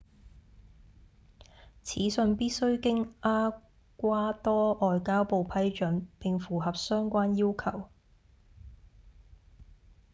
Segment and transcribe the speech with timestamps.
[1.83, 3.61] 此信必須經厄
[3.95, 7.87] 瓜多外交部批准並符合相關要求